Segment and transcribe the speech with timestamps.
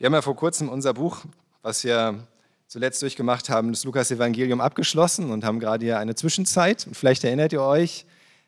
[0.00, 1.26] Wir haben ja vor kurzem unser Buch,
[1.60, 2.26] was wir
[2.68, 6.86] zuletzt durchgemacht haben, das Lukas-Evangelium abgeschlossen und haben gerade hier eine Zwischenzeit.
[6.86, 8.06] Und vielleicht erinnert ihr euch,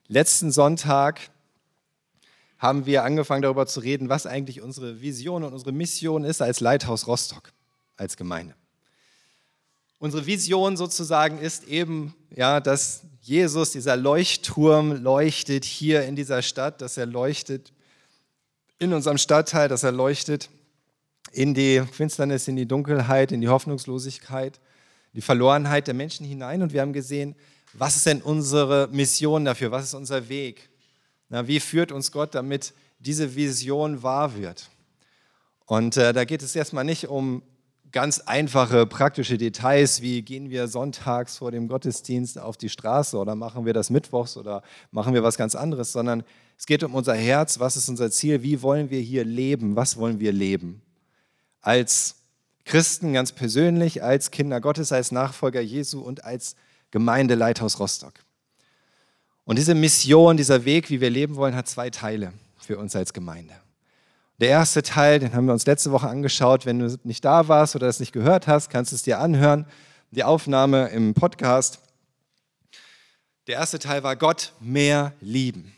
[0.08, 1.20] letzten Sonntag
[2.56, 6.60] haben wir angefangen darüber zu reden, was eigentlich unsere Vision und unsere Mission ist als
[6.60, 7.52] Leithaus Rostock,
[7.98, 8.54] als Gemeinde.
[9.98, 16.80] Unsere Vision sozusagen ist eben, ja, dass Jesus, dieser Leuchtturm, leuchtet hier in dieser Stadt,
[16.80, 17.74] dass er leuchtet
[18.78, 20.48] in unserem Stadtteil, dass er leuchtet
[21.32, 24.60] in die Finsternis, in die Dunkelheit, in die Hoffnungslosigkeit,
[25.14, 26.62] die Verlorenheit der Menschen hinein.
[26.62, 27.34] Und wir haben gesehen,
[27.72, 29.70] was ist denn unsere Mission dafür?
[29.70, 30.68] Was ist unser Weg?
[31.30, 34.68] Na, wie führt uns Gott, damit diese Vision wahr wird?
[35.64, 37.42] Und äh, da geht es erstmal nicht um
[37.92, 43.34] ganz einfache praktische Details, wie gehen wir sonntags vor dem Gottesdienst auf die Straße oder
[43.34, 46.24] machen wir das mittwochs oder machen wir was ganz anderes, sondern
[46.58, 49.98] es geht um unser Herz, was ist unser Ziel, wie wollen wir hier leben, was
[49.98, 50.82] wollen wir leben
[51.62, 52.16] als
[52.64, 56.56] Christen ganz persönlich, als Kinder Gottes, als Nachfolger Jesu und als
[56.90, 58.14] Gemeindeleithaus Rostock.
[59.44, 63.12] Und diese Mission, dieser Weg, wie wir leben wollen, hat zwei Teile für uns als
[63.12, 63.54] Gemeinde.
[64.38, 66.66] Der erste Teil, den haben wir uns letzte Woche angeschaut.
[66.66, 69.66] Wenn du nicht da warst oder es nicht gehört hast, kannst du es dir anhören.
[70.10, 71.80] Die Aufnahme im Podcast.
[73.46, 75.72] Der erste Teil war Gott mehr lieben.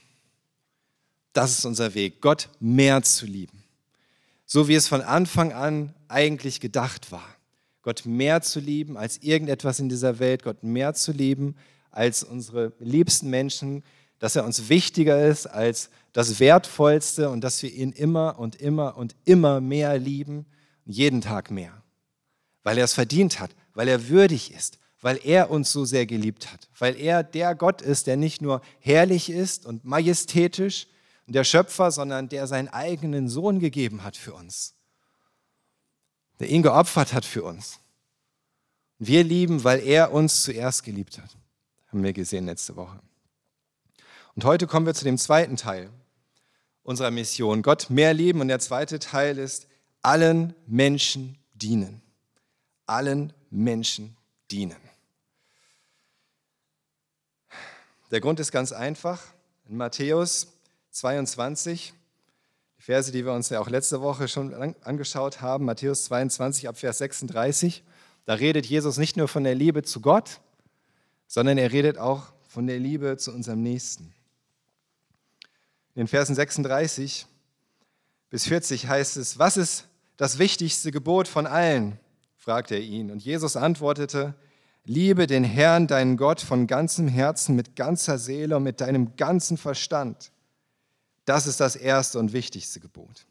[1.32, 3.63] Das ist unser Weg, Gott mehr zu lieben
[4.46, 7.26] so wie es von Anfang an eigentlich gedacht war.
[7.82, 11.56] Gott mehr zu lieben als irgendetwas in dieser Welt, Gott mehr zu lieben
[11.90, 13.84] als unsere liebsten Menschen,
[14.18, 18.96] dass er uns wichtiger ist als das Wertvollste und dass wir ihn immer und immer
[18.96, 20.46] und immer mehr lieben,
[20.86, 21.82] jeden Tag mehr,
[22.62, 26.52] weil er es verdient hat, weil er würdig ist, weil er uns so sehr geliebt
[26.52, 30.86] hat, weil er der Gott ist, der nicht nur herrlich ist und majestätisch,
[31.26, 34.74] der Schöpfer, sondern der seinen eigenen Sohn gegeben hat für uns.
[36.40, 37.78] Der ihn geopfert hat für uns.
[38.98, 41.36] Wir lieben, weil er uns zuerst geliebt hat.
[41.88, 43.00] Haben wir gesehen letzte Woche.
[44.34, 45.90] Und heute kommen wir zu dem zweiten Teil
[46.82, 47.62] unserer Mission.
[47.62, 48.40] Gott mehr lieben.
[48.40, 49.66] Und der zweite Teil ist
[50.02, 52.02] allen Menschen dienen.
[52.86, 54.16] Allen Menschen
[54.50, 54.76] dienen.
[58.10, 59.22] Der Grund ist ganz einfach.
[59.66, 60.48] In Matthäus
[60.94, 61.92] 22,
[62.78, 66.78] die Verse, die wir uns ja auch letzte Woche schon angeschaut haben, Matthäus 22 ab
[66.78, 67.82] Vers 36,
[68.26, 70.40] da redet Jesus nicht nur von der Liebe zu Gott,
[71.26, 74.14] sondern er redet auch von der Liebe zu unserem Nächsten.
[75.96, 77.26] In den Versen 36
[78.30, 81.98] bis 40 heißt es, was ist das wichtigste Gebot von allen?
[82.36, 83.10] fragte er ihn.
[83.10, 84.34] Und Jesus antwortete,
[84.84, 89.56] liebe den Herrn, deinen Gott, von ganzem Herzen, mit ganzer Seele und mit deinem ganzen
[89.56, 90.30] Verstand.
[91.24, 93.26] Das ist das erste und wichtigste Gebot.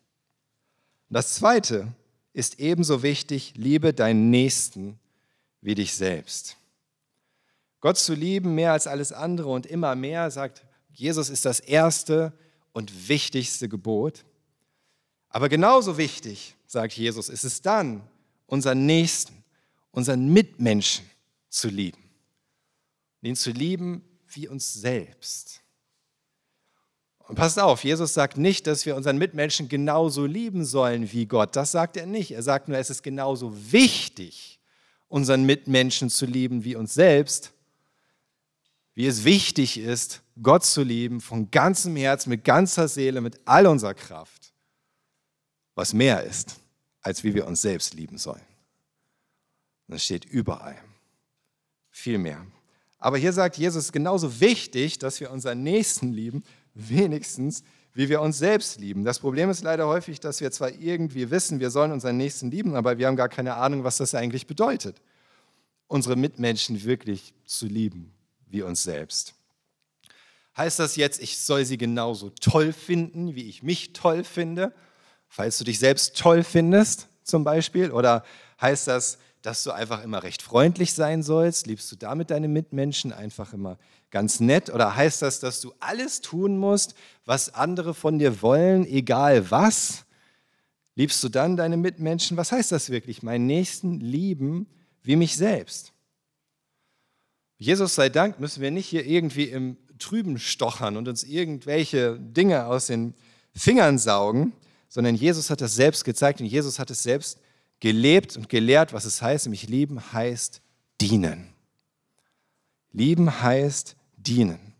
[1.09, 1.93] Das zweite
[2.33, 4.99] ist ebenso wichtig, liebe deinen Nächsten
[5.61, 6.57] wie dich selbst.
[7.79, 12.33] Gott zu lieben mehr als alles andere und immer mehr, sagt Jesus, ist das erste
[12.71, 14.23] und wichtigste Gebot.
[15.29, 18.07] Aber genauso wichtig, sagt Jesus, ist es dann,
[18.45, 19.43] unseren Nächsten,
[19.91, 21.09] unseren Mitmenschen
[21.49, 22.01] zu lieben.
[23.21, 25.62] ihn zu lieben wie uns selbst.
[27.27, 31.55] Und passt auf, Jesus sagt nicht, dass wir unseren Mitmenschen genauso lieben sollen wie Gott.
[31.55, 32.31] Das sagt er nicht.
[32.31, 34.59] Er sagt nur, es ist genauso wichtig,
[35.07, 37.53] unseren Mitmenschen zu lieben wie uns selbst,
[38.93, 43.67] wie es wichtig ist, Gott zu lieben von ganzem Herz, mit ganzer Seele, mit all
[43.67, 44.53] unserer Kraft,
[45.75, 46.59] was mehr ist,
[47.01, 48.41] als wie wir uns selbst lieben sollen.
[49.87, 50.77] Das steht überall.
[51.89, 52.45] Viel mehr.
[52.97, 57.63] Aber hier sagt Jesus, genauso wichtig, dass wir unseren Nächsten lieben, wenigstens,
[57.93, 59.03] wie wir uns selbst lieben.
[59.03, 62.75] Das Problem ist leider häufig, dass wir zwar irgendwie wissen, wir sollen unseren Nächsten lieben,
[62.75, 65.01] aber wir haben gar keine Ahnung, was das eigentlich bedeutet,
[65.87, 68.13] unsere Mitmenschen wirklich zu lieben
[68.47, 69.35] wie uns selbst.
[70.55, 74.73] Heißt das jetzt, ich soll sie genauso toll finden, wie ich mich toll finde,
[75.27, 77.91] falls du dich selbst toll findest zum Beispiel?
[77.91, 78.23] Oder
[78.61, 81.67] heißt das, dass du einfach immer recht freundlich sein sollst?
[81.67, 83.77] Liebst du damit deine Mitmenschen einfach immer
[84.09, 84.71] ganz nett?
[84.71, 86.95] Oder heißt das, dass du alles tun musst,
[87.25, 90.05] was andere von dir wollen, egal was?
[90.95, 92.37] Liebst du dann deine Mitmenschen?
[92.37, 93.21] Was heißt das wirklich?
[93.21, 94.67] Meinen Nächsten lieben
[95.01, 95.91] wie mich selbst.
[97.57, 102.65] Jesus sei Dank müssen wir nicht hier irgendwie im Trüben stochern und uns irgendwelche Dinge
[102.65, 103.13] aus den
[103.53, 104.53] Fingern saugen,
[104.87, 107.39] sondern Jesus hat das selbst gezeigt und Jesus hat es selbst
[107.83, 110.61] gelebt und gelehrt, was es heißt, nämlich lieben heißt
[111.01, 111.49] dienen.
[112.93, 114.73] Lieben heißt dienen.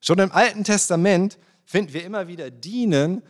[0.00, 1.36] Schon im Alten Testament
[1.66, 3.22] finden wir immer wieder dienen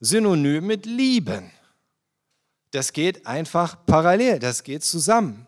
[0.00, 1.50] synonym mit lieben.
[2.72, 5.46] das geht einfach parallel, das geht zusammen.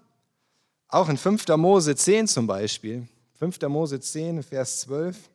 [0.89, 1.47] Auch in 5.
[1.59, 3.07] Mose 10 zum Beispiel.
[3.35, 3.61] 5.
[3.69, 5.29] Mose 10, Vers 12.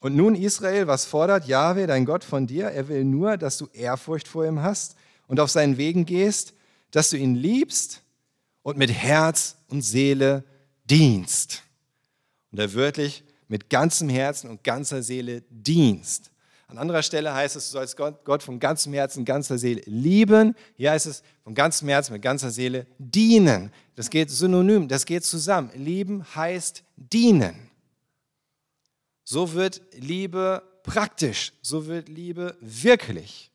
[0.00, 2.66] Und nun Israel, was fordert Jahwe, dein Gott, von dir?
[2.66, 4.94] Er will nur, dass du Ehrfurcht vor ihm hast
[5.26, 6.54] und auf seinen Wegen gehst,
[6.90, 8.02] dass du ihn liebst
[8.62, 10.44] und mit Herz und Seele
[10.84, 11.62] dienst.
[12.50, 16.30] Und er wörtlich mit ganzem Herzen und ganzer Seele dienst.
[16.66, 20.54] An anderer Stelle heißt es, du sollst Gott, Gott von ganzem Herzen, ganzer Seele lieben.
[20.76, 23.70] Hier heißt es, von ganzem Herzen, mit ganzer Seele dienen.
[23.96, 25.70] Das geht synonym, das geht zusammen.
[25.74, 27.70] Lieben heißt dienen.
[29.24, 33.50] So wird Liebe praktisch, so wird Liebe wirklich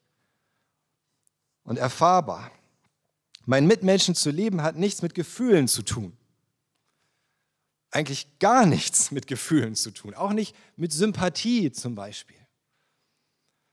[1.69, 2.51] und erfahrbar.
[3.45, 6.17] Mein Mitmenschen zu lieben hat nichts mit Gefühlen zu tun.
[7.91, 12.35] Eigentlich gar nichts mit Gefühlen zu tun, auch nicht mit Sympathie zum Beispiel.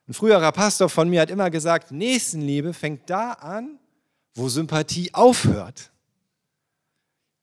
[0.09, 3.79] Ein früherer Pastor von mir hat immer gesagt, Nächstenliebe fängt da an,
[4.35, 5.91] wo Sympathie aufhört.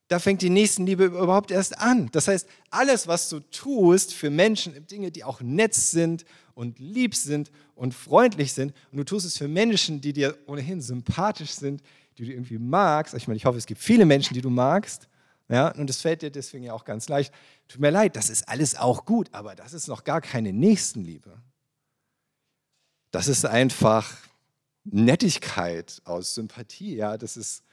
[0.07, 2.09] Da fängt die Nächstenliebe überhaupt erst an.
[2.11, 7.15] Das heißt, alles, was du tust für Menschen, Dinge, die auch nett sind und lieb
[7.15, 11.81] sind und freundlich sind, und du tust es für Menschen, die dir ohnehin sympathisch sind,
[12.17, 13.13] die du irgendwie magst.
[13.13, 15.07] Ich meine, ich hoffe, es gibt viele Menschen, die du magst.
[15.49, 17.33] Ja, und das fällt dir deswegen ja auch ganz leicht.
[17.67, 21.41] Tut mir leid, das ist alles auch gut, aber das ist noch gar keine Nächstenliebe.
[23.11, 24.17] Das ist einfach
[24.83, 26.95] Nettigkeit aus Sympathie.
[26.95, 27.63] Ja, das, ist,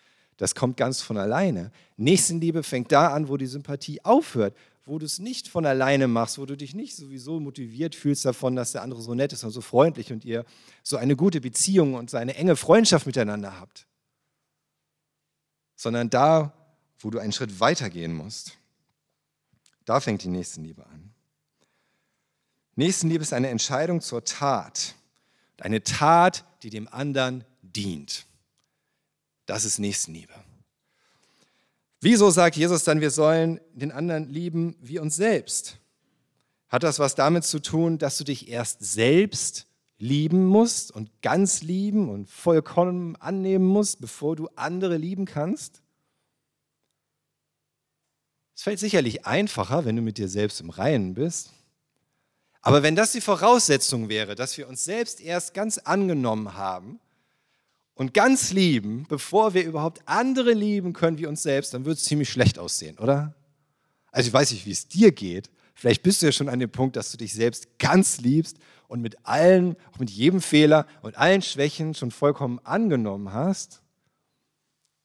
[0.40, 1.70] das kommt ganz von alleine.
[1.98, 4.56] Nächstenliebe fängt da an, wo die Sympathie aufhört,
[4.86, 8.56] wo du es nicht von alleine machst, wo du dich nicht sowieso motiviert fühlst davon,
[8.56, 10.46] dass der andere so nett ist und so freundlich und ihr
[10.82, 13.86] so eine gute Beziehung und so eine enge Freundschaft miteinander habt,
[15.76, 16.54] sondern da,
[17.00, 18.56] wo du einen Schritt weitergehen musst.
[19.84, 21.12] Da fängt die Nächstenliebe an.
[22.76, 24.94] Nächstenliebe ist eine Entscheidung zur Tat.
[25.60, 28.24] Eine Tat, die dem anderen dient.
[29.50, 30.32] Das ist Nächstenliebe.
[32.00, 35.78] Wieso sagt Jesus dann, wir sollen den anderen lieben wie uns selbst?
[36.68, 39.66] Hat das was damit zu tun, dass du dich erst selbst
[39.98, 45.82] lieben musst und ganz lieben und vollkommen annehmen musst, bevor du andere lieben kannst?
[48.54, 51.50] Es fällt sicherlich einfacher, wenn du mit dir selbst im Reinen bist.
[52.62, 57.00] Aber wenn das die Voraussetzung wäre, dass wir uns selbst erst ganz angenommen haben
[57.94, 62.04] und ganz lieben, bevor wir überhaupt andere lieben können wie uns selbst, dann würde es
[62.04, 63.34] ziemlich schlecht aussehen, oder?
[64.10, 65.50] Also ich weiß nicht, wie es dir geht.
[65.74, 68.58] Vielleicht bist du ja schon an dem Punkt, dass du dich selbst ganz liebst
[68.88, 73.82] und mit allen, auch mit jedem Fehler und allen Schwächen schon vollkommen angenommen hast.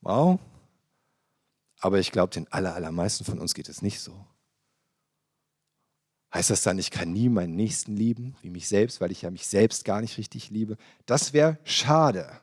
[0.01, 0.39] Wow.
[1.79, 4.25] Aber ich glaube, den allermeisten von uns geht es nicht so.
[6.33, 9.31] Heißt das dann, ich kann nie meinen Nächsten lieben, wie mich selbst, weil ich ja
[9.31, 10.77] mich selbst gar nicht richtig liebe?
[11.05, 12.41] Das wäre schade.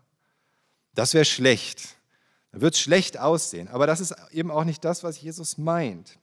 [0.95, 1.97] Das wäre schlecht.
[2.53, 3.69] Da wird es schlecht aussehen.
[3.69, 6.19] Aber das ist eben auch nicht das, was Jesus meint.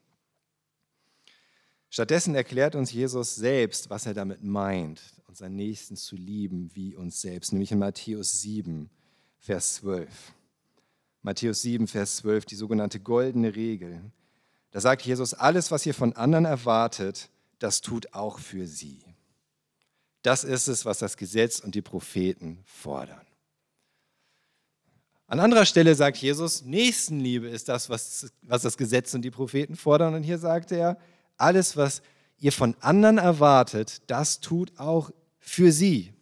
[1.90, 7.20] Stattdessen erklärt uns Jesus selbst, was er damit meint, unseren Nächsten zu lieben wie uns
[7.20, 8.92] selbst, nämlich in Matthäus 7,
[9.40, 10.08] Vers 12.
[11.24, 14.02] Matthäus 7, Vers 12, die sogenannte goldene Regel.
[14.70, 19.04] Da sagt Jesus, alles, was ihr von anderen erwartet, das tut auch für sie.
[20.22, 23.26] Das ist es, was das Gesetz und die Propheten fordern.
[25.30, 29.76] An anderer Stelle sagt Jesus, Nächstenliebe ist das, was, was das Gesetz und die Propheten
[29.76, 30.14] fordern.
[30.16, 30.98] Und hier sagt er,
[31.38, 32.02] alles, was
[32.40, 36.14] ihr von anderen erwartet, das tut auch für sie.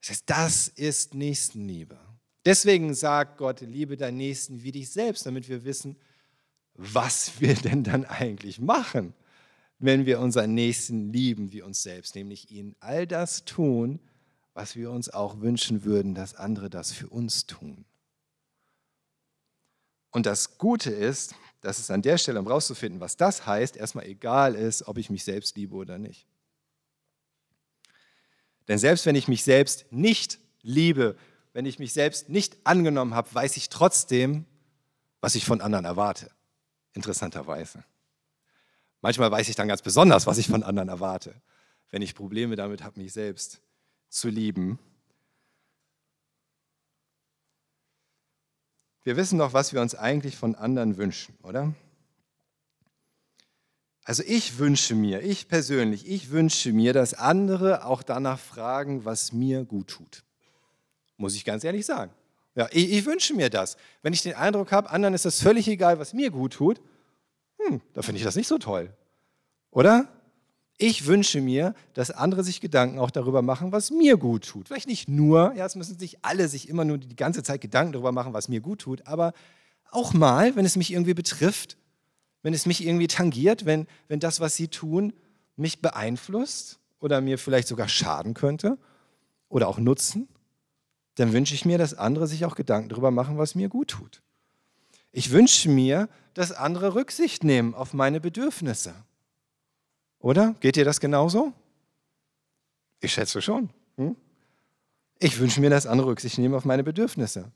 [0.00, 1.98] Das heißt, das ist Nächstenliebe.
[2.46, 5.96] Deswegen sagt Gott, liebe deinen Nächsten wie dich selbst, damit wir wissen,
[6.74, 9.14] was wir denn dann eigentlich machen
[9.78, 14.00] wenn wir unseren Nächsten lieben wie uns selbst, nämlich ihnen all das tun,
[14.54, 17.84] was wir uns auch wünschen würden, dass andere das für uns tun.
[20.14, 24.06] Und das Gute ist, dass es an der Stelle, um rauszufinden, was das heißt, erstmal
[24.06, 26.28] egal ist, ob ich mich selbst liebe oder nicht.
[28.68, 31.16] Denn selbst wenn ich mich selbst nicht liebe,
[31.52, 34.44] wenn ich mich selbst nicht angenommen habe, weiß ich trotzdem,
[35.20, 36.30] was ich von anderen erwarte.
[36.92, 37.82] Interessanterweise.
[39.00, 41.34] Manchmal weiß ich dann ganz besonders, was ich von anderen erwarte,
[41.90, 43.60] wenn ich Probleme damit habe, mich selbst
[44.10, 44.78] zu lieben.
[49.04, 51.74] Wir wissen doch, was wir uns eigentlich von anderen wünschen, oder?
[54.02, 59.32] Also ich wünsche mir, ich persönlich, ich wünsche mir, dass andere auch danach fragen, was
[59.32, 60.24] mir gut tut.
[61.16, 62.12] Muss ich ganz ehrlich sagen.
[62.54, 63.76] Ja, ich, ich wünsche mir das.
[64.02, 66.80] Wenn ich den Eindruck habe, anderen ist das völlig egal, was mir gut tut,
[67.58, 68.92] hm, da finde ich das nicht so toll.
[69.70, 70.08] Oder?
[70.76, 74.68] Ich wünsche mir, dass andere sich Gedanken auch darüber machen, was mir gut tut.
[74.68, 77.92] Vielleicht nicht nur, ja, es müssen sich alle sich immer nur die ganze Zeit Gedanken
[77.92, 79.32] darüber machen, was mir gut tut, aber
[79.90, 81.76] auch mal, wenn es mich irgendwie betrifft,
[82.42, 85.12] wenn es mich irgendwie tangiert, wenn, wenn das, was sie tun,
[85.56, 88.76] mich beeinflusst oder mir vielleicht sogar schaden könnte
[89.48, 90.28] oder auch nutzen,
[91.14, 94.22] dann wünsche ich mir, dass andere sich auch Gedanken darüber machen, was mir gut tut.
[95.12, 98.94] Ich wünsche mir, dass andere Rücksicht nehmen auf meine Bedürfnisse.
[100.24, 100.54] Oder?
[100.60, 101.52] Geht dir das genauso?
[103.02, 103.68] Ich schätze schon.
[103.98, 104.16] Hm?
[105.18, 107.52] Ich wünsche mir, dass andere Rücksicht nehmen auf meine Bedürfnisse.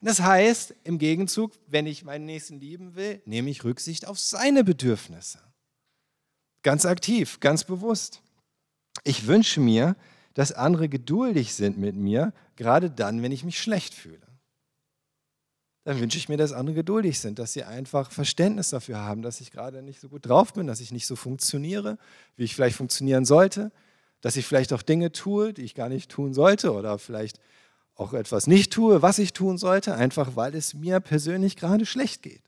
[0.00, 4.64] Das heißt, im Gegenzug, wenn ich meinen Nächsten lieben will, nehme ich Rücksicht auf seine
[4.64, 5.40] Bedürfnisse.
[6.62, 8.22] Ganz aktiv, ganz bewusst.
[9.04, 9.94] Ich wünsche mir,
[10.32, 14.26] dass andere geduldig sind mit mir, gerade dann, wenn ich mich schlecht fühle.
[15.84, 19.40] Dann wünsche ich mir, dass andere geduldig sind, dass sie einfach Verständnis dafür haben, dass
[19.40, 21.98] ich gerade nicht so gut drauf bin, dass ich nicht so funktioniere,
[22.36, 23.72] wie ich vielleicht funktionieren sollte,
[24.20, 27.40] dass ich vielleicht auch Dinge tue, die ich gar nicht tun sollte oder vielleicht
[27.94, 32.22] auch etwas nicht tue, was ich tun sollte, einfach weil es mir persönlich gerade schlecht
[32.22, 32.42] geht.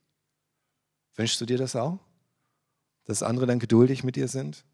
[1.15, 1.99] Wünschst du dir das auch?
[3.05, 4.65] Dass andere dann geduldig mit dir sind,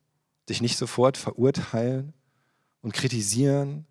[0.48, 2.12] dich nicht sofort verurteilen
[2.80, 3.86] und kritisieren.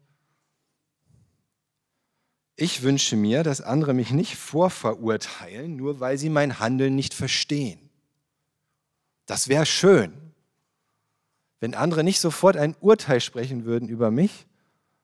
[2.59, 7.79] Ich wünsche mir, dass andere mich nicht vorverurteilen, nur weil sie mein Handeln nicht verstehen.
[9.27, 10.11] Das wäre schön,
[11.59, 14.47] wenn andere nicht sofort ein Urteil sprechen würden über mich,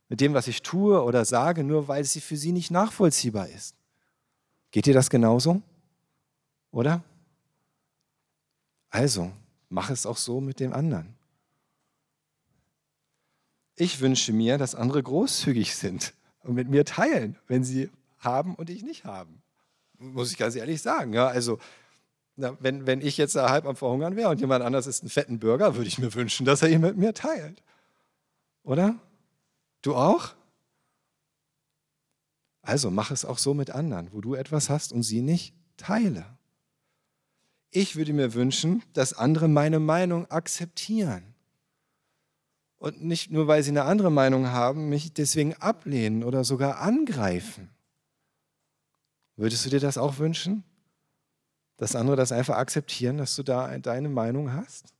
[0.10, 3.76] mit dem, was ich tue oder sage, nur weil sie für sie nicht nachvollziehbar ist.
[4.72, 5.62] Geht dir das genauso?
[6.72, 7.04] Oder?
[8.90, 9.32] Also,
[9.70, 11.16] mach es auch so mit dem anderen.
[13.76, 18.70] Ich wünsche mir, dass andere großzügig sind und mit mir teilen, wenn sie haben und
[18.70, 19.42] ich nicht haben.
[19.98, 21.14] Muss ich ganz ehrlich sagen.
[21.14, 21.60] Ja, also,
[22.36, 25.40] na, wenn, wenn ich jetzt halb am Verhungern wäre und jemand anders isst einen fetten
[25.40, 27.62] Burger, würde ich mir wünschen, dass er ihn mit mir teilt.
[28.64, 28.96] Oder?
[29.82, 30.34] Du auch?
[32.62, 36.26] Also mach es auch so mit anderen, wo du etwas hast und sie nicht, teile.
[37.72, 41.33] Ich würde mir wünschen, dass andere meine Meinung akzeptieren.
[42.84, 47.70] Und nicht nur, weil sie eine andere Meinung haben, mich deswegen ablehnen oder sogar angreifen.
[49.38, 50.66] Würdest du dir das auch wünschen?
[51.78, 54.94] Dass andere das einfach akzeptieren, dass du da deine Meinung hast?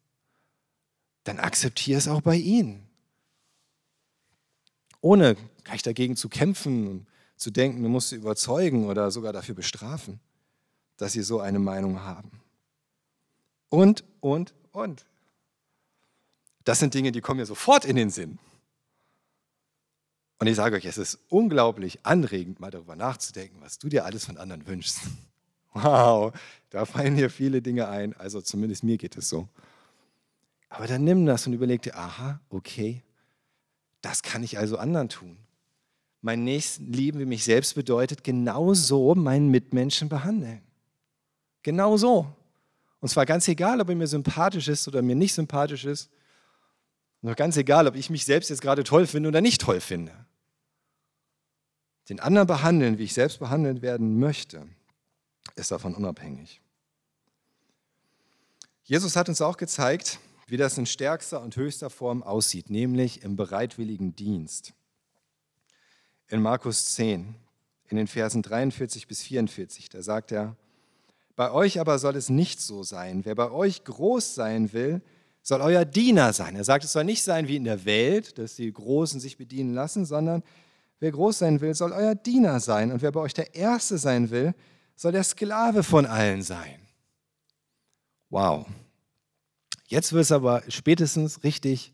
[1.26, 2.88] Dann akzeptiere es auch bei ihnen
[5.04, 5.36] ohne
[5.66, 10.22] gleich dagegen zu kämpfen und zu denken, du musst sie überzeugen oder sogar dafür bestrafen,
[10.96, 12.32] dass sie so eine Meinung haben.
[13.68, 15.06] Und, und, und.
[16.64, 18.40] Das sind Dinge, die kommen mir sofort in den Sinn.
[20.40, 24.26] Und ich sage euch, es ist unglaublich anregend, mal darüber nachzudenken, was du dir alles
[24.26, 25.00] von anderen wünschst.
[25.76, 26.32] Wow,
[26.70, 28.16] da fallen dir viele Dinge ein.
[28.18, 29.50] Also zumindest mir geht es so.
[30.70, 33.02] Aber dann nimm das und überleg dir, aha, okay,
[34.04, 35.36] das kann ich also anderen tun.
[36.22, 40.62] Mein Nächsten lieben wie mich selbst bedeutet, genauso meinen Mitmenschen behandeln.
[41.64, 42.28] Genau so.
[43.00, 46.10] Und zwar ganz egal, ob er mir sympathisch ist oder mir nicht sympathisch ist.
[47.24, 50.14] Und ganz egal, ob ich mich selbst jetzt gerade toll finde oder nicht toll finde.
[52.10, 54.68] Den anderen behandeln, wie ich selbst behandelt werden möchte,
[55.56, 56.62] ist davon unabhängig.
[58.84, 63.38] Jesus hat uns auch gezeigt, wie das in stärkster und höchster Form aussieht, nämlich im
[63.38, 64.74] bereitwilligen Dienst.
[66.28, 67.36] In Markus 10,
[67.88, 70.58] in den Versen 43 bis 44, da sagt er,
[71.38, 73.24] bei euch aber soll es nicht so sein.
[73.24, 75.02] Wer bei euch groß sein will,
[75.44, 76.56] soll euer Diener sein.
[76.56, 79.74] Er sagt, es soll nicht sein wie in der Welt, dass die Großen sich bedienen
[79.74, 80.42] lassen, sondern
[81.00, 82.92] wer groß sein will, soll euer Diener sein.
[82.92, 84.56] Und wer bei euch der Erste sein will,
[84.96, 86.80] soll der Sklave von allen sein.
[88.30, 88.66] Wow.
[89.88, 91.94] Jetzt wird es aber spätestens richtig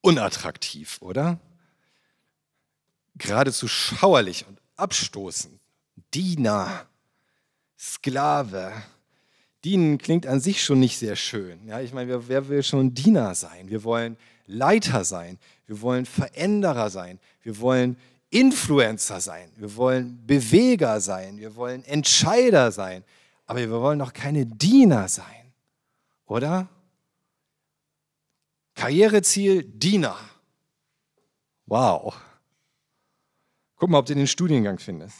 [0.00, 1.38] unattraktiv, oder?
[3.14, 5.60] Geradezu schauerlich und abstoßend.
[6.12, 6.86] Diener,
[7.78, 8.72] Sklave.
[9.64, 11.66] Dienen klingt an sich schon nicht sehr schön.
[11.66, 13.68] Ja, ich meine, wer, will schon Diener sein?
[13.68, 15.38] Wir wollen Leiter sein.
[15.66, 17.18] Wir wollen Veränderer sein.
[17.42, 17.96] Wir wollen
[18.30, 19.50] Influencer sein.
[19.56, 21.38] Wir wollen Beweger sein.
[21.38, 23.04] Wir wollen Entscheider sein.
[23.46, 25.52] Aber wir wollen doch keine Diener sein.
[26.26, 26.68] Oder?
[28.74, 30.16] Karriereziel Diener.
[31.66, 32.14] Wow.
[33.76, 35.18] Guck mal, ob du den Studiengang findest.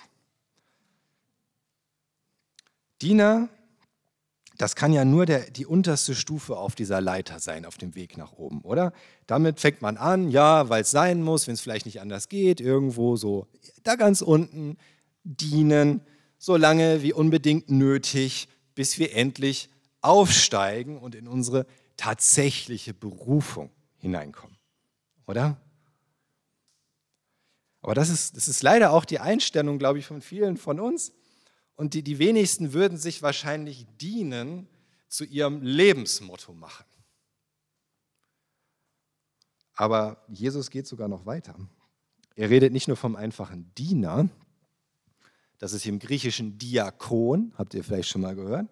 [3.02, 3.48] Diener,
[4.60, 8.18] das kann ja nur der, die unterste Stufe auf dieser Leiter sein, auf dem Weg
[8.18, 8.92] nach oben, oder?
[9.26, 12.60] Damit fängt man an, ja, weil es sein muss, wenn es vielleicht nicht anders geht,
[12.60, 13.46] irgendwo so
[13.84, 14.76] da ganz unten
[15.24, 16.02] dienen,
[16.36, 19.70] so lange wie unbedingt nötig, bis wir endlich
[20.02, 24.58] aufsteigen und in unsere tatsächliche Berufung hineinkommen.
[25.26, 25.56] Oder?
[27.80, 31.12] Aber das ist, das ist leider auch die Einstellung, glaube ich, von vielen von uns.
[31.80, 34.68] Und die, die wenigsten würden sich wahrscheinlich dienen
[35.08, 36.84] zu ihrem Lebensmotto machen.
[39.72, 41.54] Aber Jesus geht sogar noch weiter.
[42.36, 44.28] Er redet nicht nur vom einfachen Diener,
[45.56, 48.68] das ist im Griechischen Diakon, habt ihr vielleicht schon mal gehört.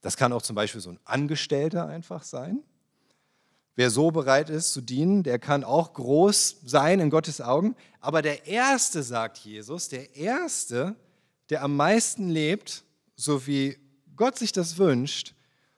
[0.00, 2.64] Das kann auch zum Beispiel so ein Angestellter einfach sein.
[3.76, 7.76] Wer so bereit ist zu dienen, der kann auch groß sein in Gottes Augen.
[8.00, 10.96] Aber der Erste, sagt Jesus, der Erste,
[11.50, 12.84] der am meisten lebt,
[13.16, 13.78] so wie
[14.16, 15.34] Gott sich das wünscht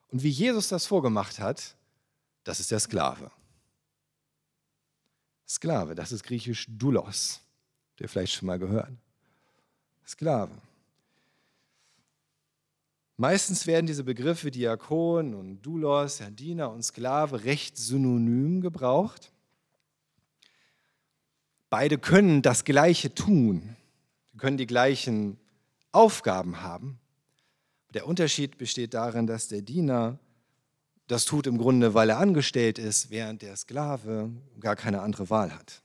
[0.08, 1.76] und wie Jesus das vorgemacht hat,
[2.44, 3.30] das ist der Sklave.
[5.49, 7.40] Sklave, das ist griechisch Doulos,
[7.99, 8.90] der vielleicht schon mal gehört.
[10.06, 10.52] Sklave.
[13.16, 19.32] Meistens werden diese Begriffe Diakon und Doulos, ja, Diener und Sklave recht synonym gebraucht.
[21.70, 23.76] Beide können das Gleiche tun.
[24.37, 25.38] Können die gleichen
[25.96, 26.98] Aufgaben haben.
[27.94, 30.18] Der Unterschied besteht darin, dass der Diener
[31.06, 35.54] das tut im Grunde, weil er angestellt ist, während der Sklave gar keine andere Wahl
[35.54, 35.82] hat.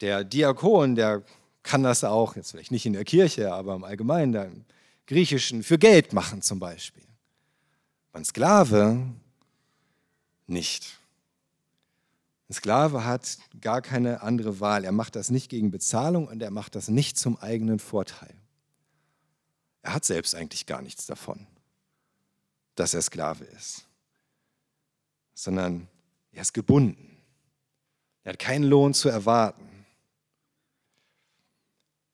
[0.00, 1.22] Der Diakon, der
[1.62, 4.64] kann das auch, jetzt vielleicht nicht in der Kirche, aber im Allgemeinen, im
[5.06, 7.04] Griechischen, für Geld machen zum Beispiel.
[8.12, 9.06] Ein Sklave
[10.46, 10.98] nicht.
[12.48, 14.84] Ein Sklave hat gar keine andere Wahl.
[14.84, 18.34] Er macht das nicht gegen Bezahlung und er macht das nicht zum eigenen Vorteil.
[19.82, 21.46] Er hat selbst eigentlich gar nichts davon,
[22.74, 23.86] dass er Sklave ist,
[25.34, 25.88] sondern
[26.30, 27.16] er ist gebunden.
[28.24, 29.68] Er hat keinen Lohn zu erwarten.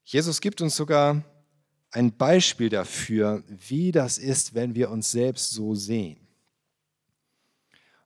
[0.05, 1.23] Jesus gibt uns sogar
[1.91, 6.28] ein Beispiel dafür, wie das ist, wenn wir uns selbst so sehen.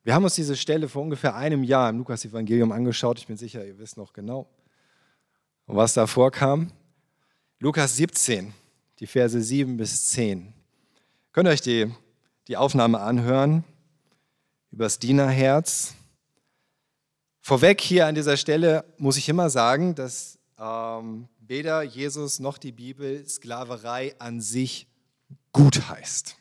[0.05, 3.19] Wir haben uns diese Stelle vor ungefähr einem Jahr im Lukas-Evangelium angeschaut.
[3.19, 4.49] Ich bin sicher, ihr wisst noch genau,
[5.65, 6.73] was da vorkam.
[7.59, 8.53] Lukas 17,
[8.99, 10.53] die Verse 7 bis 10.
[11.31, 11.89] Könnt ihr euch die,
[12.49, 13.63] die Aufnahme anhören
[14.71, 15.93] über das Dienerherz?
[17.39, 22.73] Vorweg hier an dieser Stelle muss ich immer sagen, dass ähm, weder Jesus noch die
[22.73, 24.85] Bibel Sklaverei an sich
[25.53, 26.35] gut heißt.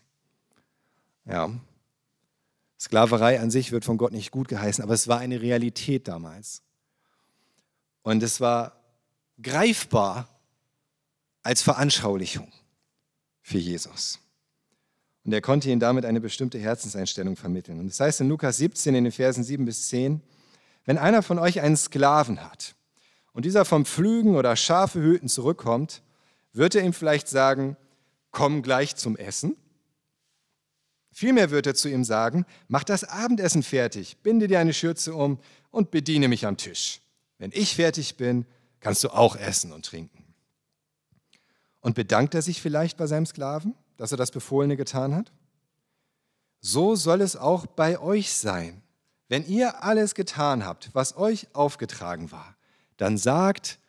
[1.27, 1.51] Ja.
[2.83, 6.63] Sklaverei an sich wird von Gott nicht gut geheißen, aber es war eine Realität damals.
[8.03, 8.77] Und es war
[9.41, 10.29] greifbar
[11.45, 12.53] als Veranschaulichung
[13.41, 14.19] für Jesus.
[15.25, 17.79] Und er konnte ihnen damit eine bestimmte Herzenseinstellung vermitteln.
[17.79, 20.21] Und das heißt in Lukas 17 in den Versen 7 bis 10,
[20.85, 22.75] wenn einer von euch einen Sklaven hat
[23.33, 26.03] und dieser vom Pflügen oder Schafe hüten zurückkommt,
[26.53, 27.77] wird er ihm vielleicht sagen,
[28.33, 29.57] komm gleich zum Essen.
[31.13, 35.39] Vielmehr wird er zu ihm sagen, mach das Abendessen fertig, binde dir eine Schürze um
[35.71, 37.01] und bediene mich am Tisch.
[37.39, 38.47] Wenn ich fertig bin,
[38.81, 40.25] kannst du auch essen und trinken.
[41.81, 45.33] Und bedankt er sich vielleicht bei seinem Sklaven, dass er das Befohlene getan hat?
[46.61, 48.83] So soll es auch bei euch sein.
[49.29, 52.57] Wenn ihr alles getan habt, was euch aufgetragen war,
[52.97, 53.81] dann sagt,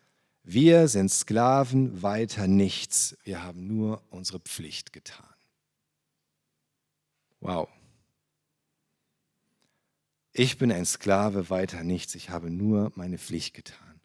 [0.43, 5.32] wir sind Sklaven weiter nichts, wir haben nur unsere Pflicht getan.
[7.43, 7.67] Wow.
[10.31, 13.99] Ich bin ein Sklave weiter nichts, ich habe nur meine Pflicht getan.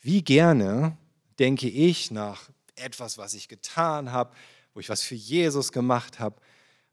[0.00, 0.98] Wie gerne
[1.38, 4.34] denke ich nach etwas, was ich getan habe,
[4.74, 6.40] wo ich was für Jesus gemacht habe,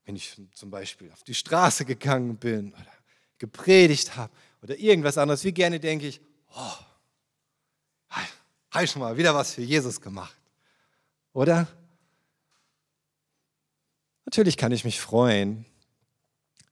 [0.05, 2.93] wenn ich zum Beispiel auf die Straße gegangen bin oder
[3.39, 6.21] gepredigt habe oder irgendwas anderes, wie gerne denke ich,
[6.55, 6.77] oh,
[8.69, 10.37] habe ich schon mal wieder was für Jesus gemacht.
[11.33, 11.67] Oder?
[14.33, 15.63] Natürlich kann ich mich freuen,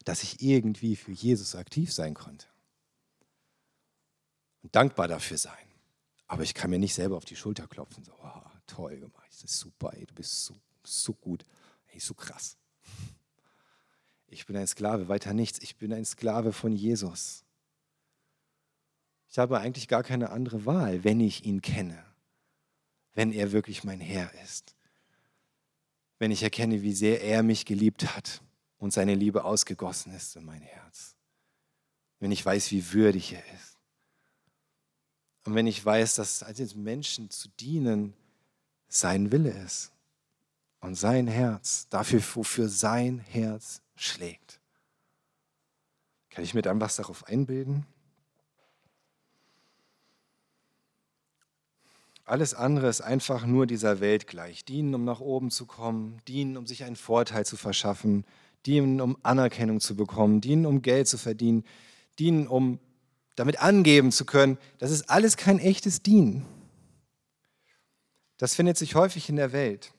[0.04, 2.48] dass ich irgendwie für Jesus aktiv sein konnte.
[4.64, 5.68] Und dankbar dafür sein.
[6.26, 8.04] Aber ich kann mir nicht selber auf die Schulter klopfen.
[8.04, 11.46] So, oh, toll gemacht, das ist super, ey, du bist so, so gut,
[11.92, 12.58] ey, so krass.
[14.26, 15.60] Ich bin ein Sklave, weiter nichts.
[15.60, 17.46] Ich bin ein Sklave von Jesus.
[19.30, 22.04] Ich habe eigentlich gar keine andere Wahl, wenn ich ihn kenne,
[23.14, 24.74] wenn er wirklich mein Herr ist,
[26.22, 28.44] wenn ich erkenne, wie sehr er mich geliebt hat
[28.78, 31.16] und seine Liebe ausgegossen ist in mein Herz,
[32.20, 33.80] wenn ich weiß, wie würdig er ist
[35.46, 38.14] und wenn ich weiß, dass als Menschen zu dienen
[38.88, 39.94] sein Wille ist
[40.80, 44.60] und sein Herz, dafür, wofür sein Herz schlägt.
[46.30, 47.88] Kann ich mir dann was darauf einbilden?
[52.32, 54.64] Alles andere ist einfach nur dieser Welt gleich.
[54.64, 58.24] Dienen, um nach oben zu kommen, dienen, um sich einen Vorteil zu verschaffen,
[58.66, 61.66] dienen, um Anerkennung zu bekommen, dienen, um Geld zu verdienen,
[62.20, 62.80] dienen, um
[63.36, 64.58] damit angeben zu können.
[64.78, 66.46] Das ist alles kein echtes Dienen.
[68.38, 69.92] Das findet sich häufig in der Welt.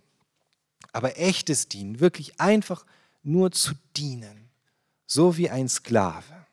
[0.90, 2.86] Aber echtes Dienen, wirklich einfach
[3.22, 4.48] nur zu dienen,
[5.04, 6.46] so wie ein Sklave,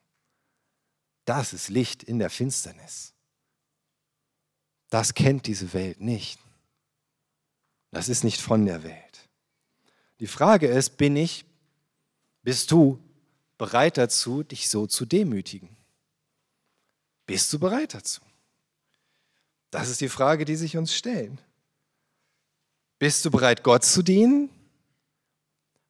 [1.23, 3.13] das ist Licht in der Finsternis.
[4.89, 6.39] Das kennt diese Welt nicht.
[7.91, 9.29] Das ist nicht von der Welt.
[10.19, 11.45] Die Frage ist, bin ich,
[12.43, 12.99] bist du
[13.57, 15.75] bereit dazu, dich so zu demütigen?
[17.25, 18.21] Bist du bereit dazu?
[19.71, 21.39] Das ist die Frage, die sich uns stellen.
[22.97, 24.49] Bist du bereit, Gott zu dienen?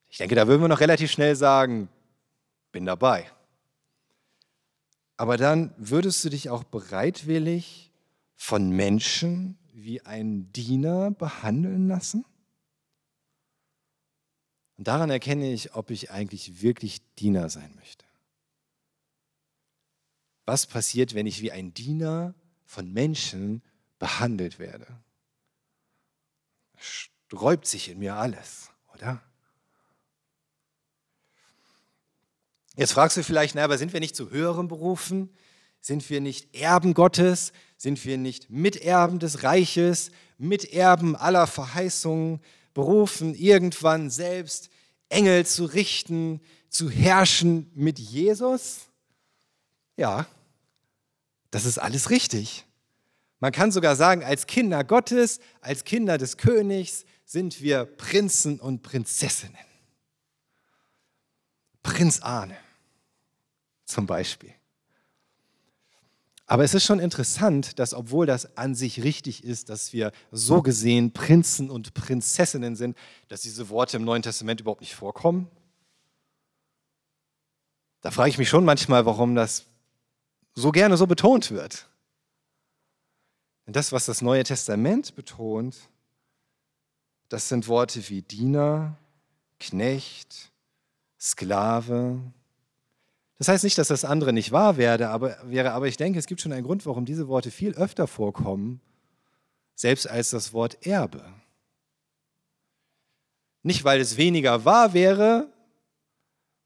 [0.09, 1.87] Ich denke, da würden wir noch relativ schnell sagen,
[2.71, 3.31] bin dabei.
[5.17, 7.88] Aber dann würdest du dich auch bereitwillig
[8.39, 12.23] von Menschen wie ein Diener behandeln lassen?
[14.77, 18.05] Und daran erkenne ich, ob ich eigentlich wirklich Diener sein möchte.
[20.45, 23.61] Was passiert, wenn ich wie ein Diener von Menschen
[23.99, 24.87] behandelt werde?
[26.77, 29.21] Sträubt sich in mir alles, oder?
[32.77, 35.35] Jetzt fragst du vielleicht, na, aber sind wir nicht zu höheren Berufen?
[35.81, 37.51] Sind wir nicht Erben Gottes?
[37.77, 42.41] Sind wir nicht Miterben des Reiches, Miterben aller Verheißungen,
[42.73, 44.69] berufen, irgendwann selbst
[45.09, 48.89] Engel zu richten, zu herrschen mit Jesus?
[49.97, 50.27] Ja,
[51.51, 52.65] das ist alles richtig.
[53.39, 58.81] Man kann sogar sagen, als Kinder Gottes, als Kinder des Königs sind wir Prinzen und
[58.81, 59.55] Prinzessinnen.
[61.81, 62.57] Prinz Arne
[63.85, 64.53] zum Beispiel.
[66.49, 70.63] Aber es ist schon interessant, dass obwohl das an sich richtig ist, dass wir so
[70.63, 75.47] gesehen Prinzen und Prinzessinnen sind, dass diese Worte im Neuen Testament überhaupt nicht vorkommen.
[78.01, 79.65] Da frage ich mich schon manchmal, warum das
[80.55, 81.87] so gerne so betont wird.
[83.67, 85.77] Denn das, was das Neue Testament betont,
[87.27, 88.97] das sind Worte wie Diener,
[89.59, 90.51] Knecht,
[91.19, 92.19] Sklave,
[93.39, 96.27] das heißt nicht, dass das andere nicht wahr werde, aber, wäre, aber ich denke, es
[96.27, 98.81] gibt schon einen Grund, warum diese Worte viel öfter vorkommen,
[99.75, 101.23] selbst als das Wort Erbe.
[103.63, 105.47] Nicht, weil es weniger wahr wäre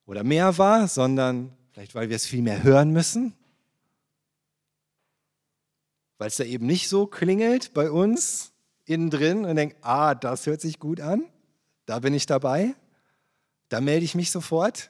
[0.08, 3.36] oder mehr wahr, sondern vielleicht, weil wir es viel mehr hören müssen,
[6.18, 8.52] weil es da eben nicht so klingelt bei uns
[8.86, 11.24] innen drin und denkt, ah, das hört sich gut an,
[11.86, 12.74] da bin ich dabei,
[13.70, 14.90] da melde ich mich sofort.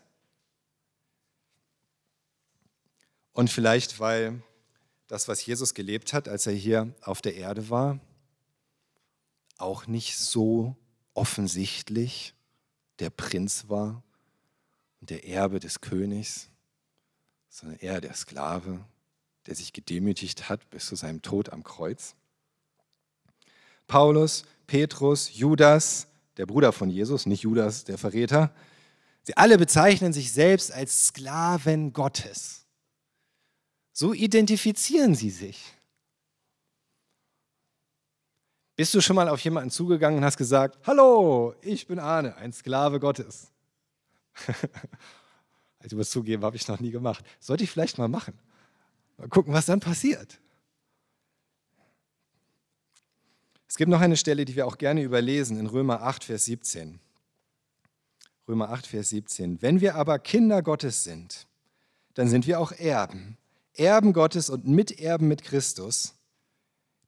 [3.34, 4.42] Und vielleicht, weil
[5.08, 8.00] das, was Jesus gelebt hat, als er hier auf der Erde war,
[9.58, 10.76] auch nicht so
[11.14, 12.34] offensichtlich
[13.00, 14.04] der Prinz war
[15.02, 16.50] und der Erbe des Königs,
[17.50, 18.84] sondern eher der Sklave,
[19.46, 22.16] der sich gedemütigt hat bis zu seinem Tod am Kreuz.
[23.88, 28.56] Paulus, Petrus, Judas, der Bruder von Jesus, nicht Judas, der Verräter,
[29.24, 32.63] sie alle bezeichnen sich selbst als Sklaven Gottes.
[33.94, 35.74] So identifizieren sie sich.
[38.76, 42.52] Bist du schon mal auf jemanden zugegangen und hast gesagt, hallo, ich bin Arne, ein
[42.52, 43.52] Sklave Gottes?
[45.80, 47.24] also, ich zugeben, habe ich noch nie gemacht.
[47.40, 48.34] Sollte ich vielleicht mal machen.
[49.18, 50.40] Mal gucken, was dann passiert.
[53.68, 57.00] Es gibt noch eine Stelle, die wir auch gerne überlesen, in Römer 8, Vers 17.
[58.48, 59.62] Römer 8, Vers 17.
[59.62, 61.48] Wenn wir aber Kinder Gottes sind,
[62.16, 63.38] dann sind wir auch Erben,
[63.76, 66.16] Erben Gottes und Miterben mit Christus,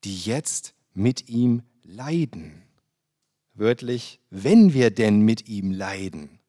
[0.03, 2.63] die jetzt mit ihm leiden.
[3.53, 6.39] Wörtlich, wenn wir denn mit ihm leiden,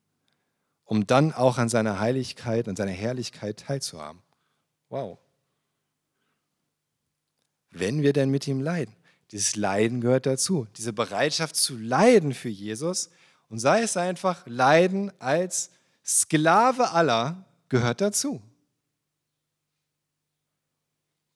[0.85, 4.23] um dann auch an seiner Heiligkeit und seiner Herrlichkeit teilzuhaben.
[4.89, 5.19] Wow.
[7.71, 8.95] Wenn wir denn mit ihm leiden.
[9.33, 10.67] Dieses Leiden gehört dazu.
[10.77, 13.11] Diese Bereitschaft zu leiden für Jesus
[13.49, 15.71] und sei es einfach Leiden als
[16.05, 18.41] Sklave aller gehört dazu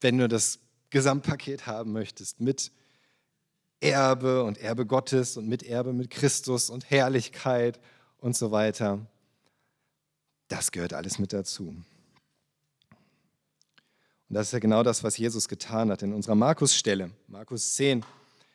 [0.01, 0.59] wenn du das
[0.89, 2.71] Gesamtpaket haben möchtest mit
[3.79, 7.79] Erbe und Erbe Gottes und Miterbe mit Christus und Herrlichkeit
[8.19, 8.99] und so weiter.
[10.47, 11.69] Das gehört alles mit dazu.
[11.69, 11.85] Und
[14.35, 17.11] das ist ja genau das, was Jesus getan hat in unserer Markus-Stelle.
[17.27, 18.05] Markus 10,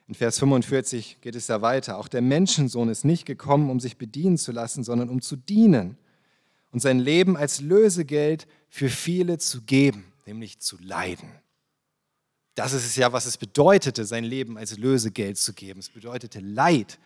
[0.09, 1.99] in Vers 45 geht es ja weiter.
[1.99, 5.99] Auch der Menschensohn ist nicht gekommen, um sich bedienen zu lassen, sondern um zu dienen
[6.71, 11.33] und sein Leben als Lösegeld für viele zu geben nämlich zu leiden.
[12.55, 15.81] Das ist es ja, was es bedeutete, sein Leben als Lösegeld zu geben.
[15.81, 16.99] Es bedeutete Leid.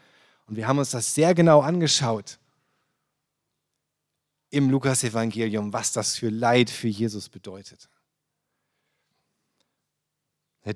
[0.47, 2.39] Und wir haben uns das sehr genau angeschaut
[4.51, 7.89] im Lukas-Evangelium, was das für Leid für Jesus bedeutet.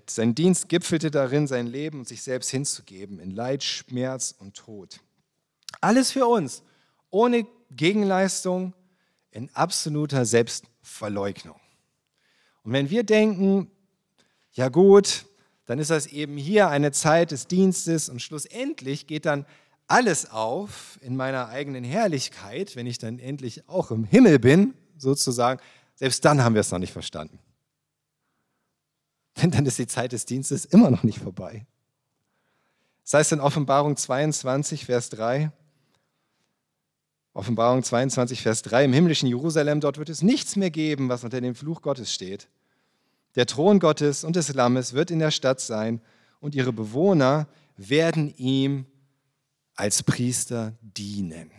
[0.09, 5.01] Sein Dienst gipfelte darin, sein Leben und sich selbst hinzugeben in Leid, Schmerz und Tod.
[5.81, 6.63] Alles für uns,
[7.11, 8.73] ohne Gegenleistung,
[9.31, 11.61] in absoluter Selbstverleugnung.
[12.65, 13.71] Und wenn wir denken,
[14.53, 15.27] ja gut,
[15.67, 19.47] dann ist das eben hier eine Zeit des Dienstes und schlussendlich geht dann
[19.87, 25.61] alles auf in meiner eigenen Herrlichkeit, wenn ich dann endlich auch im Himmel bin, sozusagen,
[25.95, 27.39] selbst dann haben wir es noch nicht verstanden.
[29.41, 31.67] Denn dann ist die Zeit des Dienstes immer noch nicht vorbei.
[33.03, 35.53] Das heißt in Offenbarung 22, Vers 3,
[37.35, 41.41] Offenbarung 22, Vers 3, im himmlischen Jerusalem, dort wird es nichts mehr geben, was unter
[41.41, 42.49] dem Fluch Gottes steht.
[43.35, 46.01] Der Thron Gottes und des Lammes wird in der Stadt sein
[46.39, 48.87] und ihre Bewohner werden ihm
[49.75, 51.51] als Priester dienen.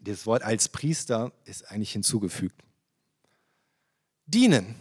[0.00, 2.62] Das Wort als Priester ist eigentlich hinzugefügt.
[4.26, 4.74] Dienen.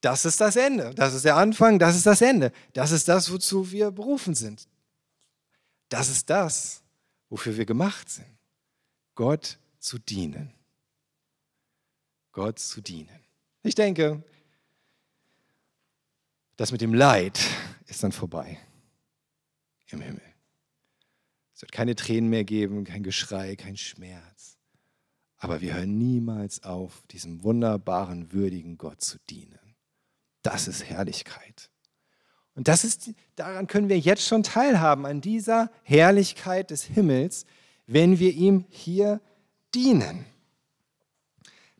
[0.00, 0.92] Das ist das Ende.
[0.94, 2.50] Das ist der Anfang, das ist das Ende.
[2.72, 4.66] Das ist das, wozu wir berufen sind.
[5.88, 6.82] Das ist das,
[7.28, 8.35] wofür wir gemacht sind.
[9.16, 10.52] Gott zu dienen.
[12.30, 13.18] Gott zu dienen.
[13.62, 14.22] Ich denke,
[16.56, 17.40] das mit dem Leid
[17.86, 18.58] ist dann vorbei
[19.88, 20.22] im Himmel.
[21.54, 24.58] Es wird keine Tränen mehr geben, kein Geschrei, kein Schmerz.
[25.38, 29.58] Aber wir hören niemals auf, diesem wunderbaren, würdigen Gott zu dienen.
[30.42, 31.70] Das ist Herrlichkeit.
[32.54, 37.46] Und das ist, daran können wir jetzt schon teilhaben, an dieser Herrlichkeit des Himmels,
[37.86, 39.20] wenn wir ihm hier
[39.74, 40.24] dienen.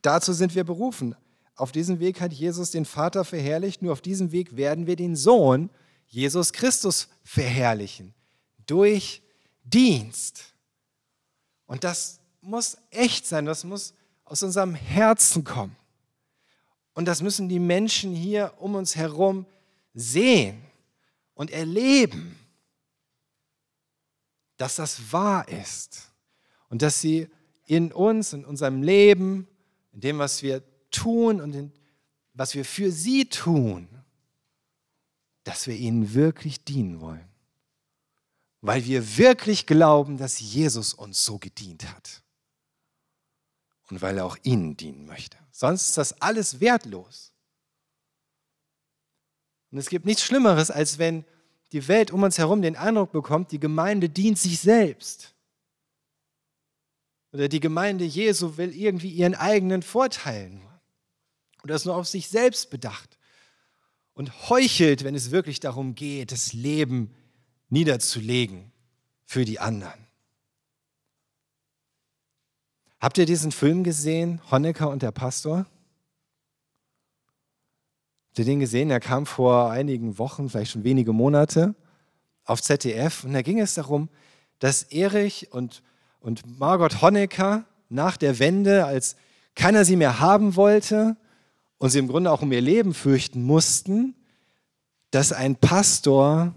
[0.01, 1.15] Dazu sind wir berufen.
[1.55, 5.15] Auf diesem Weg hat Jesus den Vater verherrlicht, nur auf diesem Weg werden wir den
[5.15, 5.69] Sohn,
[6.07, 8.13] Jesus Christus, verherrlichen.
[8.65, 9.21] Durch
[9.63, 10.53] Dienst.
[11.65, 13.93] Und das muss echt sein, das muss
[14.23, 15.75] aus unserem Herzen kommen.
[16.93, 19.45] Und das müssen die Menschen hier um uns herum
[19.93, 20.61] sehen
[21.33, 22.37] und erleben,
[24.57, 26.11] dass das wahr ist
[26.69, 27.29] und dass sie
[27.65, 29.47] in uns, in unserem Leben,
[29.93, 31.71] in dem, was wir tun und in,
[32.33, 33.87] was wir für sie tun,
[35.43, 37.27] dass wir ihnen wirklich dienen wollen
[38.61, 42.21] weil wir wirklich glauben, dass Jesus uns so gedient hat.
[43.89, 45.37] Und weil er auch ihnen dienen möchte.
[45.51, 47.31] Sonst ist das alles wertlos.
[49.71, 51.23] Und es gibt nichts Schlimmeres, als wenn
[51.71, 55.33] die Welt um uns herum den Eindruck bekommt, die Gemeinde dient sich selbst.
[57.33, 60.81] Oder die Gemeinde Jesu will irgendwie ihren eigenen Vorteil nur.
[61.63, 63.17] Oder ist nur auf sich selbst bedacht.
[64.13, 67.17] Und heuchelt, wenn es wirklich darum geht, das Leben zu
[67.69, 68.71] niederzulegen
[69.25, 70.07] für die anderen.
[72.99, 75.65] Habt ihr diesen Film gesehen, Honecker und der Pastor?
[78.37, 78.91] Habt ihr den gesehen?
[78.91, 81.73] Er kam vor einigen Wochen, vielleicht schon wenige Monate,
[82.45, 84.09] auf ZDF und da ging es darum,
[84.59, 85.81] dass Erich und,
[86.19, 89.15] und Margot Honecker nach der Wende, als
[89.55, 91.17] keiner sie mehr haben wollte
[91.79, 94.13] und sie im Grunde auch um ihr Leben fürchten mussten,
[95.09, 96.53] dass ein Pastor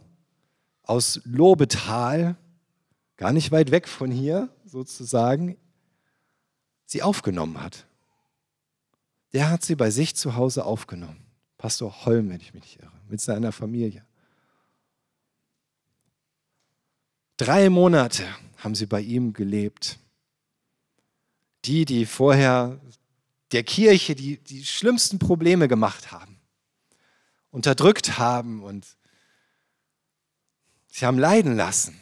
[0.82, 2.36] aus Lobetal,
[3.16, 5.56] gar nicht weit weg von hier sozusagen,
[6.84, 7.86] sie aufgenommen hat.
[9.32, 11.29] Der hat sie bei sich zu Hause aufgenommen.
[11.60, 14.02] Pastor Holm, wenn ich mich nicht irre, mit seiner Familie.
[17.36, 19.98] Drei Monate haben sie bei ihm gelebt.
[21.66, 22.80] Die, die vorher
[23.52, 26.40] der Kirche die, die schlimmsten Probleme gemacht haben,
[27.50, 28.96] unterdrückt haben und
[30.92, 32.00] Sie haben leiden lassen.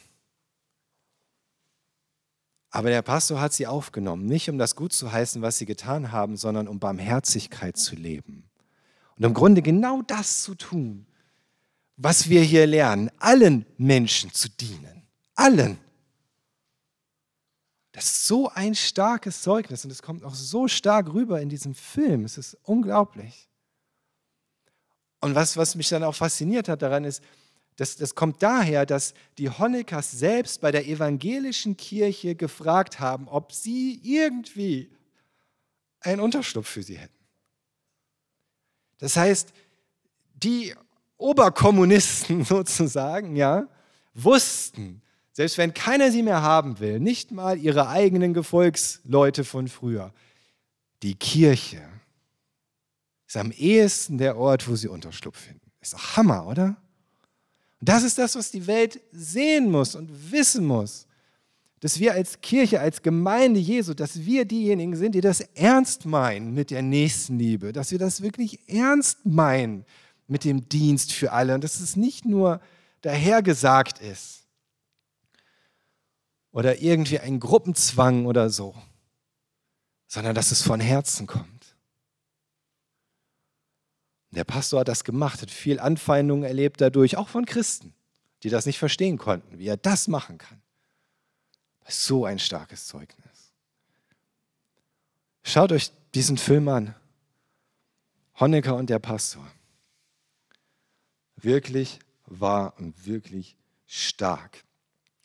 [2.70, 6.10] Aber der Pastor hat sie aufgenommen, nicht um das gut zu heißen, was sie getan
[6.10, 8.47] haben, sondern um Barmherzigkeit zu leben.
[9.18, 11.06] Und im Grunde genau das zu tun,
[11.96, 15.02] was wir hier lernen, allen Menschen zu dienen.
[15.34, 15.78] Allen.
[17.90, 21.74] Das ist so ein starkes Zeugnis und es kommt auch so stark rüber in diesem
[21.74, 22.24] Film.
[22.24, 23.48] Es ist unglaublich.
[25.20, 27.20] Und was, was mich dann auch fasziniert hat daran ist,
[27.74, 33.52] das, das kommt daher, dass die Honeckers selbst bei der evangelischen Kirche gefragt haben, ob
[33.52, 34.90] sie irgendwie
[36.00, 37.17] einen Unterschlupf für sie hätten.
[38.98, 39.52] Das heißt,
[40.34, 40.74] die
[41.16, 43.66] Oberkommunisten sozusagen, ja,
[44.14, 50.12] wussten, selbst wenn keiner sie mehr haben will, nicht mal ihre eigenen Gefolgsleute von früher,
[51.02, 51.82] die Kirche
[53.26, 55.70] ist am ehesten der Ort, wo sie Unterschlupf finden.
[55.80, 56.76] Ist doch Hammer, oder?
[57.80, 61.06] Und das ist das, was die Welt sehen muss und wissen muss.
[61.80, 66.52] Dass wir als Kirche, als Gemeinde Jesu, dass wir diejenigen sind, die das ernst meinen
[66.52, 69.84] mit der Nächstenliebe, dass wir das wirklich ernst meinen
[70.26, 72.60] mit dem Dienst für alle und dass es nicht nur
[73.02, 74.42] dahergesagt ist
[76.50, 78.74] oder irgendwie ein Gruppenzwang oder so,
[80.08, 81.76] sondern dass es von Herzen kommt.
[84.30, 87.94] Der Pastor hat das gemacht, hat viel Anfeindungen erlebt dadurch, auch von Christen,
[88.42, 90.60] die das nicht verstehen konnten, wie er das machen kann.
[91.88, 93.52] So ein starkes Zeugnis.
[95.42, 96.94] Schaut euch diesen Film an.
[98.38, 99.50] Honecker und der Pastor.
[101.36, 104.64] Wirklich wahr und wirklich stark.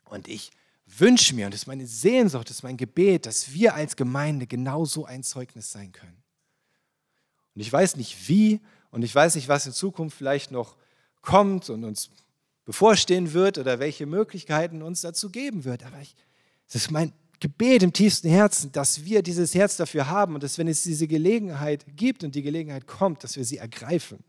[0.05, 0.51] Und ich
[0.85, 4.47] wünsche mir, und das ist meine Sehnsucht, das ist mein Gebet, dass wir als Gemeinde
[4.47, 6.23] genau so ein Zeugnis sein können.
[7.55, 10.77] Und ich weiß nicht wie und ich weiß nicht, was in Zukunft vielleicht noch
[11.21, 12.09] kommt und uns
[12.65, 15.83] bevorstehen wird oder welche Möglichkeiten uns dazu geben wird.
[15.83, 16.15] Aber ich,
[16.73, 20.57] das ist mein Gebet im tiefsten Herzen, dass wir dieses Herz dafür haben und dass,
[20.57, 24.23] wenn es diese Gelegenheit gibt und die Gelegenheit kommt, dass wir sie ergreifen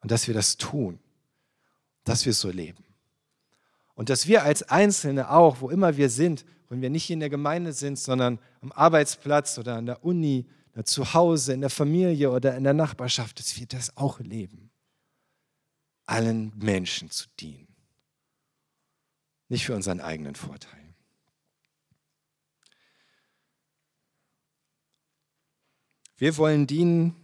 [0.00, 1.00] und dass wir das tun,
[2.04, 2.84] dass wir so leben.
[3.96, 7.30] Und dass wir als Einzelne auch, wo immer wir sind, wenn wir nicht in der
[7.30, 10.46] Gemeinde sind, sondern am Arbeitsplatz oder an der Uni,
[10.84, 14.70] zu Hause, in der Familie oder in der Nachbarschaft, dass wir das auch leben.
[16.06, 17.74] Allen Menschen zu dienen.
[19.48, 20.83] Nicht für unseren eigenen Vorteil.
[26.16, 27.14] Wir wollen dienen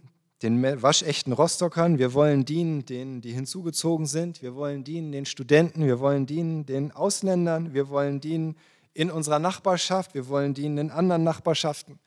[0.41, 5.85] den waschechten Rostockern, wir wollen dienen denen, die hinzugezogen sind, wir wollen dienen den Studenten,
[5.85, 8.55] wir wollen dienen den Ausländern, wir wollen dienen
[8.93, 11.99] in unserer Nachbarschaft, wir wollen dienen in anderen Nachbarschaften.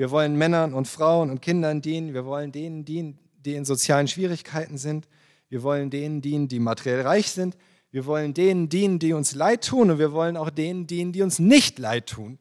[0.00, 2.14] Wir wollen Männern und Frauen und Kindern dienen.
[2.14, 5.06] Wir wollen denen dienen, die in sozialen Schwierigkeiten sind.
[5.50, 7.54] Wir wollen denen dienen, die materiell reich sind.
[7.90, 9.90] Wir wollen denen dienen, die uns leid tun.
[9.90, 12.38] Und wir wollen auch denen dienen, die uns nicht leid tun.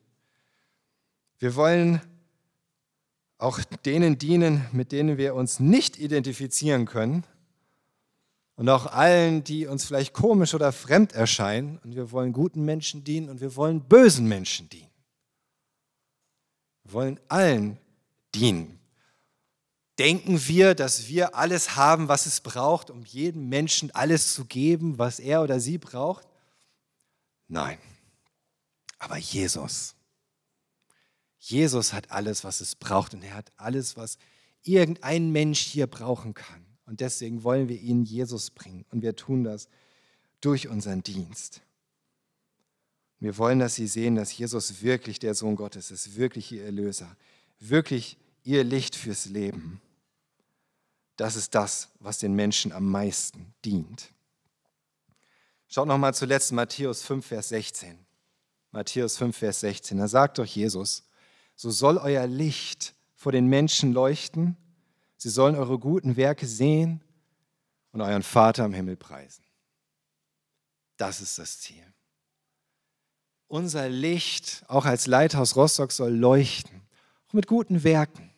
[1.39, 1.99] Wir wollen
[3.39, 7.23] auch denen dienen, mit denen wir uns nicht identifizieren können.
[8.55, 11.79] Und auch allen, die uns vielleicht komisch oder fremd erscheinen.
[11.83, 14.91] Und wir wollen guten Menschen dienen und wir wollen bösen Menschen dienen.
[16.83, 17.77] Wir wollen allen
[18.35, 18.77] dienen.
[19.97, 24.97] Denken wir, dass wir alles haben, was es braucht, um jedem Menschen alles zu geben,
[24.97, 26.27] was er oder sie braucht?
[27.47, 27.77] Nein.
[28.97, 29.95] Aber Jesus.
[31.39, 34.17] Jesus hat alles, was es braucht und er hat alles, was
[34.61, 36.65] irgendein Mensch hier brauchen kann.
[36.85, 39.69] Und deswegen wollen wir ihn Jesus bringen und wir tun das
[40.41, 41.61] durch unseren Dienst.
[43.19, 47.15] Wir wollen, dass sie sehen, dass Jesus wirklich der Sohn Gottes ist, wirklich ihr Erlöser,
[47.59, 49.81] wirklich ihr Licht fürs Leben.
[51.17, 54.09] Das ist das, was den Menschen am meisten dient.
[55.67, 57.97] Schaut nochmal zuletzt Matthäus 5, Vers 16.
[58.71, 59.97] Matthäus 5, Vers 16.
[59.97, 61.03] Da sagt doch Jesus,
[61.59, 64.55] so soll euer Licht vor den Menschen leuchten,
[65.17, 67.01] sie sollen eure guten Werke sehen
[67.91, 69.43] und euren Vater im Himmel preisen.
[70.95, 71.83] Das ist das Ziel.
[73.49, 76.79] Unser Licht, auch als Leithaus Rostock, soll leuchten,
[77.27, 78.31] auch mit guten Werken,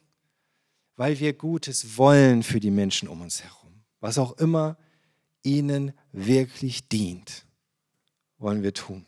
[0.96, 3.84] weil wir Gutes wollen für die Menschen um uns herum.
[4.00, 4.78] Was auch immer
[5.44, 7.46] ihnen wirklich dient,
[8.40, 9.06] wollen wir tun,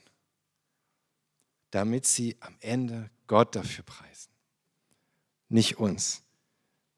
[1.74, 4.30] damit sie am Ende Gott dafür preisen.
[5.50, 6.22] Nicht uns,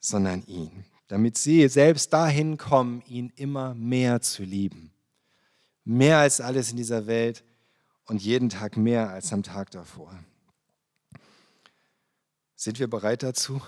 [0.02, 0.84] sondern ihn.
[1.08, 4.92] Damit sie selbst dahin kommen, ihn immer mehr zu lieben.
[5.86, 7.46] Mehr als alles in dieser Welt
[8.04, 10.14] und jeden Tag mehr als am Tag davor.
[12.58, 13.62] Sind wir bereit dazu?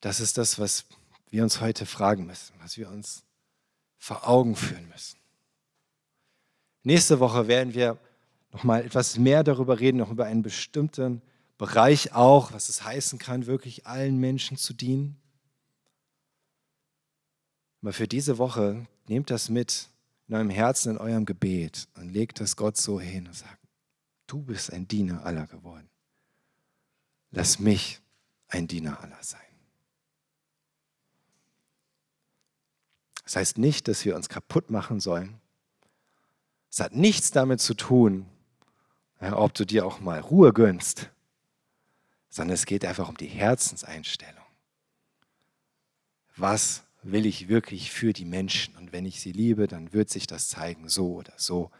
[0.00, 0.84] Das ist das, was
[1.30, 3.22] wir uns heute fragen müssen, was wir uns
[3.98, 5.19] vor Augen führen müssen.
[6.82, 7.98] Nächste Woche werden wir
[8.52, 11.22] noch mal etwas mehr darüber reden, noch über einen bestimmten
[11.58, 15.20] Bereich auch, was es heißen kann, wirklich allen Menschen zu dienen.
[17.82, 19.88] Aber für diese Woche nehmt das mit
[20.28, 23.58] in eurem Herzen, in eurem Gebet und legt das Gott so hin und sagt,
[24.26, 25.88] du bist ein Diener aller geworden.
[27.30, 28.00] Lass mich
[28.48, 29.40] ein Diener aller sein.
[33.24, 35.39] Das heißt nicht, dass wir uns kaputt machen sollen.
[36.70, 38.26] Es hat nichts damit zu tun,
[39.20, 41.10] ob du dir auch mal Ruhe gönnst,
[42.28, 44.44] sondern es geht einfach um die Herzenseinstellung.
[46.36, 48.76] Was will ich wirklich für die Menschen.
[48.76, 51.70] Und wenn ich sie liebe, dann wird sich das zeigen, so oder so.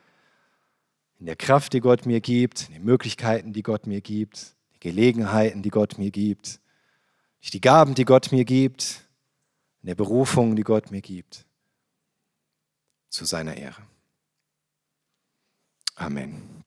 [1.18, 4.80] In der Kraft, die Gott mir gibt, in den Möglichkeiten, die Gott mir gibt, die
[4.80, 6.60] Gelegenheiten, die Gott mir gibt,
[7.40, 9.06] durch die Gaben, die Gott mir gibt,
[9.82, 11.44] in der Berufung, die Gott mir gibt,
[13.08, 13.82] zu seiner Ehre.
[16.00, 16.59] Amen.